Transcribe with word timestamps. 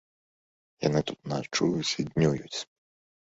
Яны 0.87 1.03
тут 1.09 1.19
начуюць 1.33 1.95
і 2.05 2.09
днююць. 2.09 2.57